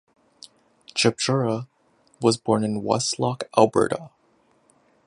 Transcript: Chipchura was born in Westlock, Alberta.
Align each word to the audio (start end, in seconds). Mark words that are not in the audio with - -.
Chipchura 0.95 1.67
was 2.19 2.35
born 2.35 2.63
in 2.63 2.81
Westlock, 2.81 3.43
Alberta. 3.55 4.09